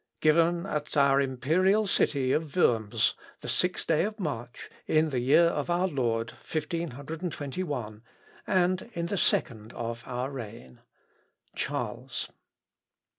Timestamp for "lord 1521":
5.87-8.01